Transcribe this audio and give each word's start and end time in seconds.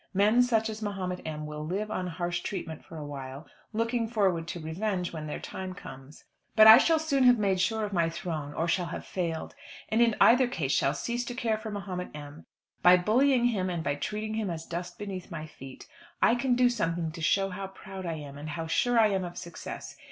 Men 0.15 0.41
such 0.41 0.67
as 0.67 0.81
Mahomet 0.81 1.21
M. 1.25 1.45
will 1.45 1.63
live 1.63 1.91
on 1.91 2.07
harsh 2.07 2.39
treatment 2.39 2.83
for 2.83 2.97
a 2.97 3.05
while, 3.05 3.45
looking 3.71 4.07
forward 4.07 4.47
to 4.47 4.59
revenge 4.59 5.13
when 5.13 5.27
their 5.27 5.39
time 5.39 5.75
comes. 5.75 6.23
But 6.55 6.65
I 6.65 6.79
shall 6.79 6.97
soon 6.97 7.21
have 7.25 7.37
made 7.37 7.59
sure 7.61 7.85
of 7.85 7.93
my 7.93 8.09
throne, 8.09 8.51
or 8.55 8.67
shall 8.67 8.87
have 8.87 9.05
failed; 9.05 9.53
and 9.89 10.01
in 10.01 10.15
either 10.19 10.47
case 10.47 10.71
shall 10.71 10.95
cease 10.95 11.23
to 11.25 11.35
care 11.35 11.59
for 11.59 11.69
Mahomet 11.69 12.09
M. 12.15 12.47
By 12.81 12.97
bullying 12.97 13.45
him 13.45 13.69
and 13.69 13.83
by 13.83 13.93
treating 13.93 14.33
him 14.33 14.49
as 14.49 14.65
dust 14.65 14.97
beneath 14.97 15.29
my 15.29 15.45
feet, 15.45 15.87
I 16.19 16.33
can 16.33 16.55
do 16.55 16.67
something 16.67 17.11
to 17.11 17.21
show 17.21 17.49
how 17.49 17.67
proud 17.67 18.03
I 18.07 18.13
am, 18.15 18.39
and 18.39 18.49
how 18.49 18.65
sure 18.65 18.97
I 18.99 19.09
am 19.09 19.23
of 19.23 19.37
success. 19.37 19.97